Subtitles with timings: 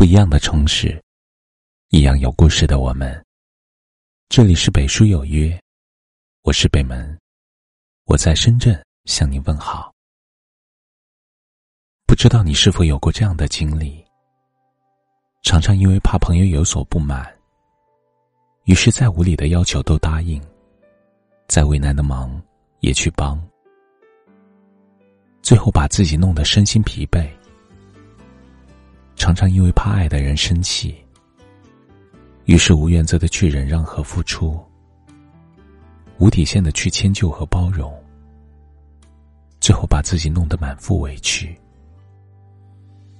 [0.00, 0.98] 不一样的城市，
[1.90, 3.22] 一样有故事的我们。
[4.30, 5.60] 这里是北书有约，
[6.40, 7.20] 我是北门，
[8.06, 9.92] 我在深圳向你问好。
[12.06, 14.02] 不知道你是否有过这样的经历？
[15.42, 17.30] 常常因为怕朋友有所不满，
[18.64, 20.42] 于是再无理的要求都答应，
[21.46, 22.42] 再为难的忙
[22.80, 23.38] 也去帮。
[25.42, 27.30] 最后把自己弄得身心疲惫，
[29.20, 30.96] 常常因为怕爱的人生气，
[32.46, 34.58] 于是无原则的去忍让和付出，
[36.18, 37.92] 无底线的去迁就和包容，
[39.60, 41.54] 最后把自己弄得满腹委屈。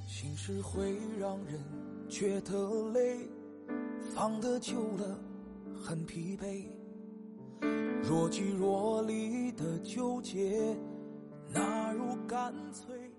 [0.07, 1.61] 心事会让人
[2.09, 2.51] 觉得
[2.95, 3.19] 累，
[4.15, 5.21] 放得久了
[5.85, 6.65] 很疲惫，
[8.03, 10.75] 若即若离的纠结。
[11.53, 13.10] 那如干脆。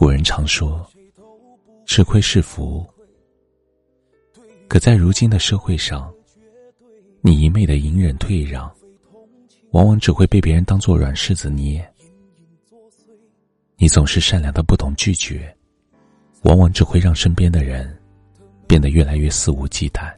[0.00, 0.90] 古人常说
[1.84, 2.82] ：“吃亏是福。”
[4.66, 6.10] 可在如今的社会上，
[7.20, 8.72] 你一昧的隐忍退让，
[9.72, 11.82] 往往只会被别人当做软柿子捏；
[13.76, 15.54] 你总是善良的不懂拒绝，
[16.44, 17.94] 往往只会让身边的人
[18.66, 20.10] 变得越来越肆无忌惮。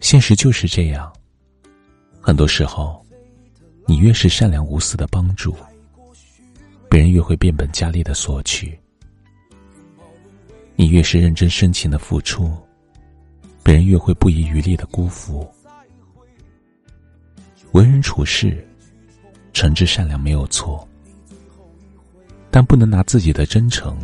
[0.00, 1.12] 现实就是这样，
[2.18, 3.04] 很多时候。
[3.86, 5.54] 你越是善良无私的帮助，
[6.94, 8.68] 别人越会变本加厉的索取；
[10.76, 12.56] 你越是认真深情的付出，
[13.64, 15.44] 别人越会不遗余力的辜负。
[17.72, 18.64] 为人处事，
[19.52, 20.88] 诚挚善良没有错，
[22.48, 23.98] 但不能拿自己的真诚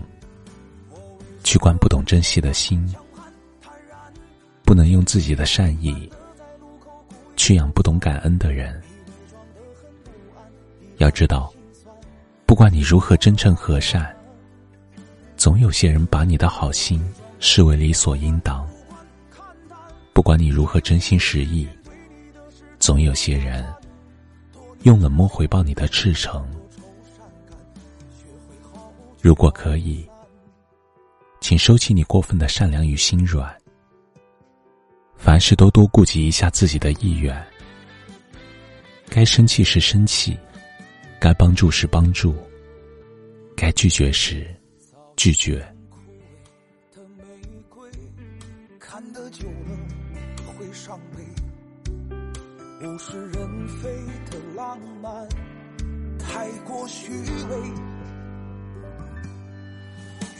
[1.44, 2.92] 去灌不懂珍惜的心，
[4.64, 6.10] 不能用自己的善意
[7.36, 8.82] 去养不懂感恩的人。
[10.96, 11.54] 要知道，
[12.50, 14.12] 不管你如何真诚和善，
[15.36, 17.00] 总有些人把你的好心
[17.38, 18.66] 视为理所应当；
[20.12, 21.68] 不管你如何真心实意，
[22.80, 23.64] 总有些人
[24.82, 26.44] 用冷漠回报你的赤诚。
[29.20, 30.04] 如果可以，
[31.40, 33.48] 请收起你过分的善良与心软，
[35.16, 37.40] 凡事都多顾及一下自己的意愿。
[39.08, 40.36] 该生气时生气。
[41.20, 42.34] 该帮助时帮助，
[43.54, 44.46] 该拒绝时
[45.16, 45.62] 拒绝。
[48.78, 49.76] 看得久了
[50.58, 51.22] 会伤悲，
[52.86, 53.90] 物是人非
[54.30, 55.28] 的浪漫
[56.18, 57.56] 太过虚伪，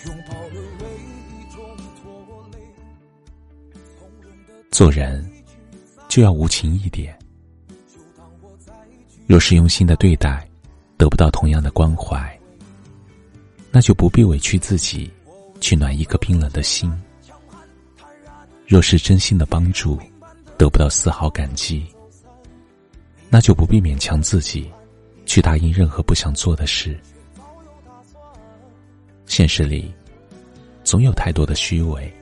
[0.06, 0.86] 拥抱了唯
[1.28, 2.58] 一种拖累。
[4.70, 5.30] 做人
[6.08, 7.16] 就要无情一点，
[9.26, 10.49] 若是用心的对待。
[11.00, 12.38] 得不到同样的关怀，
[13.70, 15.10] 那就不必委屈自己，
[15.58, 16.92] 去暖一颗冰冷的心。
[18.66, 19.98] 若是真心的帮助，
[20.58, 21.86] 得不到丝毫感激，
[23.30, 24.70] 那就不必勉强自己，
[25.24, 27.00] 去答应任何不想做的事。
[29.24, 29.90] 现实里，
[30.84, 32.12] 总有太多的虚伪，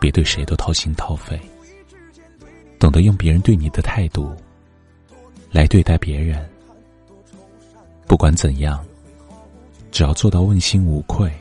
[0.00, 1.38] 别对谁都掏心掏肺，
[2.78, 4.34] 懂得用别人对你的态度，
[5.50, 6.48] 来对待别人。
[8.10, 8.84] 不管怎样，
[9.92, 11.32] 只要做到问心无愧，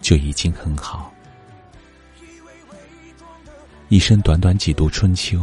[0.00, 1.14] 就已经很好。
[3.88, 5.40] 一生短短几度春秋，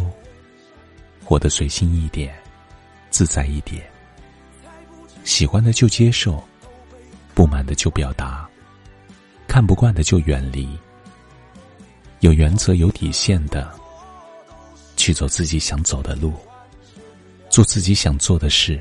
[1.23, 2.37] 活得随心一点，
[3.09, 3.81] 自在一点。
[5.23, 6.43] 喜欢的就接受，
[7.33, 8.45] 不满的就表达，
[9.47, 10.67] 看不惯的就远离。
[12.19, 13.73] 有原则、有底线的，
[14.97, 16.33] 去走自己想走的路，
[17.49, 18.77] 做自己想做的事。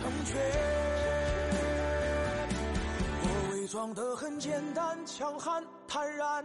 [0.00, 0.36] 成全。
[3.22, 6.44] 我伪装得很简单，强悍坦然，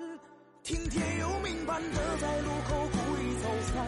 [0.64, 3.86] 听天由命般的在路口故意走散。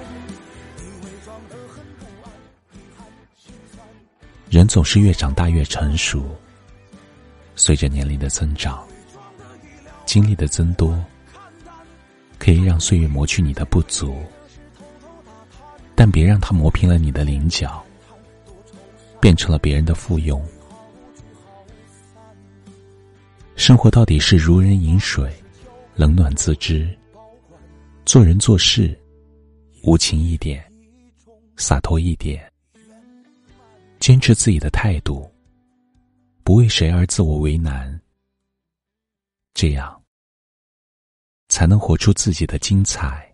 [0.77, 2.31] 你伪装得很不安，
[2.73, 3.85] 遗憾心酸。
[4.50, 6.23] 人总是越长大越成熟，
[7.56, 8.88] 随着年龄的增长，
[10.06, 10.97] 经历的增多，
[12.38, 14.15] 可以让岁月磨去你的不足，
[15.95, 17.84] 但别让它磨平了你的棱角，
[19.25, 20.39] 变成了别人的附庸。
[23.56, 25.33] 生活到底是如人饮水，
[25.95, 26.95] 冷暖自知。
[28.06, 28.95] 做人做事，
[29.81, 30.63] 无情一点，
[31.57, 32.39] 洒脱一点，
[34.00, 35.28] 坚持自己的态度，
[36.44, 38.00] 不为谁而自我为难。
[39.56, 40.00] 这样，
[41.50, 43.25] 才能活出自己的精彩。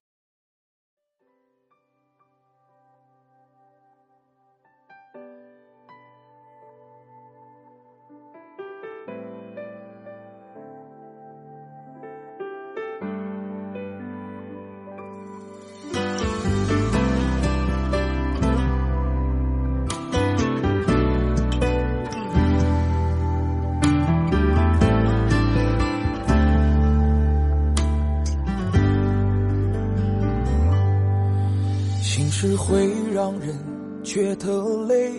[32.42, 33.56] 只会让人
[34.04, 35.12] 觉得累，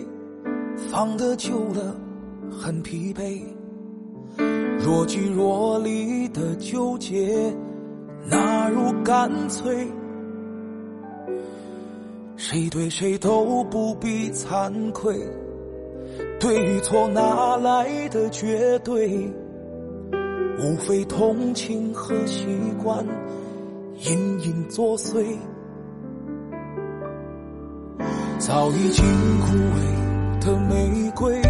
[0.91, 1.95] 放得久了
[2.51, 3.41] 很疲惫。
[4.77, 7.55] 若即若离的纠结，
[8.29, 9.89] 哪如干脆。
[12.35, 15.17] 谁对谁都不必惭愧，
[16.41, 19.31] 对与错哪来的绝对？
[20.59, 22.45] 无非同情和习
[22.83, 23.01] 惯
[24.09, 25.23] 隐隐作祟，
[28.45, 29.05] 早已经
[29.39, 31.41] 枯萎的玫瑰，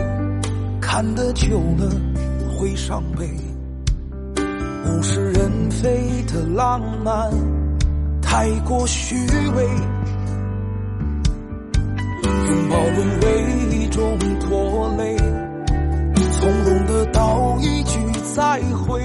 [0.79, 1.89] 看得久了
[2.51, 3.27] 会伤悲。
[4.85, 7.31] 物是人非的浪漫
[8.21, 9.15] 太过虚
[9.55, 9.65] 伪，
[12.21, 13.25] 拥抱沦为
[13.75, 15.17] 一种拖累，
[16.31, 17.99] 从容的道一句。
[18.35, 18.99] 再会，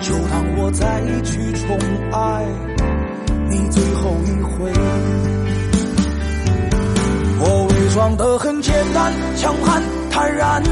[0.00, 1.76] 就当我再去宠
[2.12, 2.46] 爱
[3.50, 4.72] 你最后一回。
[8.06, 9.82] 我伪装的很简单，强悍
[10.12, 10.62] 坦然，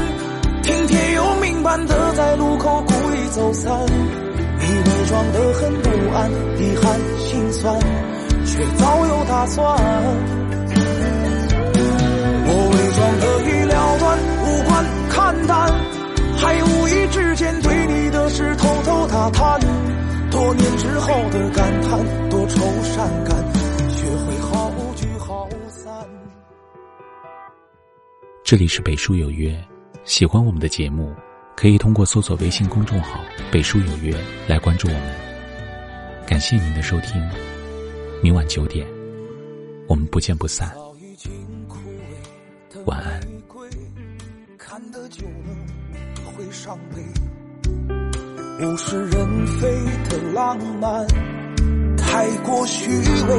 [0.63, 3.69] 听天由命般的在路口故意走散。
[4.57, 7.77] 你伪装的很不安，遗憾心酸，
[8.45, 9.77] 却早有打算。
[12.47, 15.73] 我伪装的已了断，无关看淡。
[16.37, 19.59] 还无意之间对你的事偷偷打探，
[20.31, 21.99] 多年之后的感叹，
[28.45, 29.59] 这里是北书有约，
[30.03, 31.15] 喜欢我们的节目，
[31.57, 33.19] 可以通过搜索微信公众号
[33.51, 34.15] “北书有约”
[34.47, 35.15] 来关注我们。
[36.27, 37.19] 感谢您的收听，
[38.21, 38.85] 明晚九点，
[39.87, 40.71] 我们不见不散。
[42.85, 43.19] 晚安。
[44.59, 45.57] 看得久了
[46.37, 47.01] 会伤悲，
[48.63, 49.67] 物是人非
[50.07, 51.03] 的浪漫
[51.97, 53.35] 太过虚伪，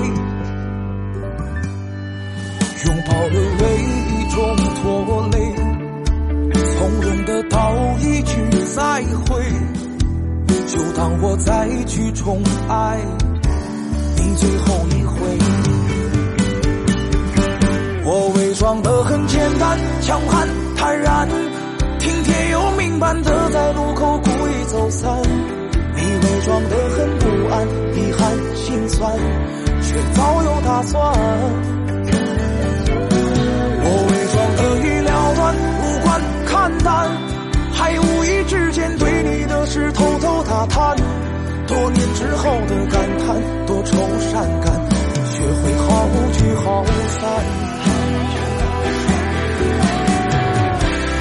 [2.87, 4.86] 拥抱沦为一种拖累，从容
[7.27, 8.37] 的道一句
[8.77, 9.43] 再会，
[10.69, 13.01] 就当我再去宠爱
[14.17, 15.39] 你最后一回。
[18.05, 21.29] 我伪装的很简单，强悍坦然。
[21.99, 25.11] 听天由命般的在路口故意走散，
[25.97, 29.13] 你伪装的很不安，遗憾心酸，
[29.83, 31.76] 却早有打算。
[36.87, 37.11] 三，
[37.73, 40.97] 还无意之间对你的事偷偷打探，
[41.67, 44.73] 多年之后的感叹，多愁善感，
[45.27, 47.29] 学会好聚好散。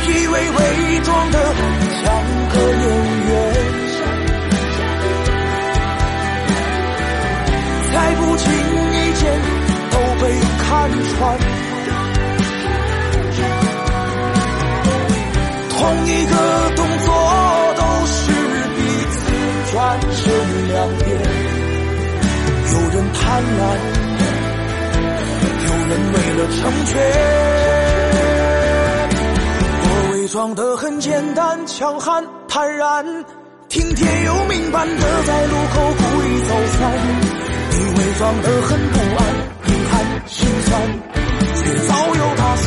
[0.07, 1.39] 以为伪装的
[2.03, 2.13] 像
[2.53, 2.55] 个
[23.35, 23.51] 贪婪，
[25.67, 26.95] 有人为了成全。
[29.83, 33.05] 我伪装得很简单，强悍坦然，
[33.67, 36.79] 听天由命般的在路口故意走散。
[37.71, 39.19] 你伪装得很不安，
[39.67, 39.93] 遗憾
[40.27, 40.81] 心酸，
[41.55, 42.65] 却早有打算。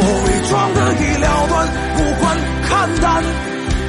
[0.00, 1.54] 我伪装得已了断，
[1.94, 2.26] 无关
[2.64, 3.06] 看淡，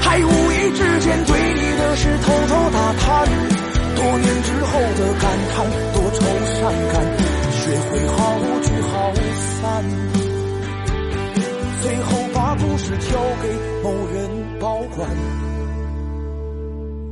[0.01, 3.48] 还无意之间对你的事偷偷打探。
[4.43, 5.55] 之后的感叹，
[5.93, 6.59] 多愁善
[6.91, 6.95] 感，
[7.51, 8.17] 学会好
[8.61, 8.93] 聚好
[9.61, 9.61] 散。
[11.81, 13.45] 最后把故事交给
[13.83, 14.17] 某人
[14.59, 15.09] 保管，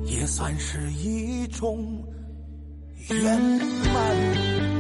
[0.06, 2.04] 也算是一种
[3.10, 4.77] 圆满。